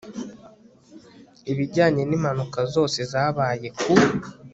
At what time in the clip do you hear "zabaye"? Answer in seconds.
3.11-3.67